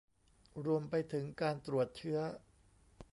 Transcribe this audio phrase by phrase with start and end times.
[0.65, 2.19] รวมไปถึงการตรวจเชื้อ